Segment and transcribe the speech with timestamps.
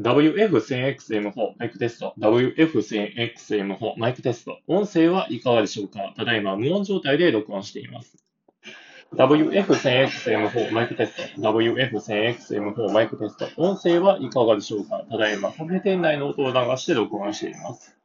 [0.00, 2.14] WF1000XM4 マイクテスト。
[2.20, 4.60] WF1000XM4 マイクテスト。
[4.68, 6.14] 音声はいかがでしょうか？
[6.16, 8.16] ただいま無音状態で録音しています。
[9.14, 11.22] WF1000XM4 マイクテスト。
[11.40, 13.48] WF1000XM4 マイクテスト。
[13.56, 15.04] 音声はいかがでしょうか？
[15.10, 17.97] ただいまカフェ店内の音を流して録音しています。